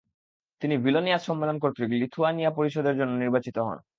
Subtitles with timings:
[0.61, 3.77] তিনি ভিলনিয়াস সম্মেলন কর্তৃক লিথুয়ানিয়া পরিষদের জন্য নির্বাচিত হন।